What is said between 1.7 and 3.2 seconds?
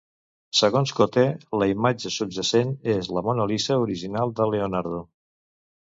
imatge subjacent és